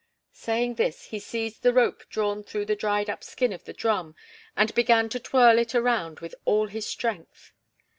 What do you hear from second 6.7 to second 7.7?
strength.